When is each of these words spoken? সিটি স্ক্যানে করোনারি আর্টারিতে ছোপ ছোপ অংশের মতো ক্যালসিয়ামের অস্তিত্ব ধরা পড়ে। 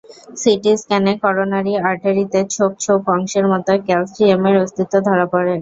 সিটি 0.37 0.71
স্ক্যানে 0.81 1.13
করোনারি 1.23 1.73
আর্টারিতে 1.83 2.39
ছোপ 2.53 2.71
ছোপ 2.83 3.01
অংশের 3.15 3.45
মতো 3.51 3.71
ক্যালসিয়ামের 3.87 4.55
অস্তিত্ব 4.63 4.93
ধরা 5.07 5.25
পড়ে। 5.31 5.49